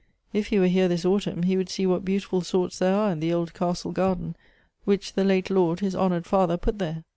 [0.33, 3.19] If he were here this autumn, he would sec what beautiful sorts there are in
[3.19, 4.35] the old castle garden,
[4.83, 7.03] which the late lord, his honored father, ])ut there.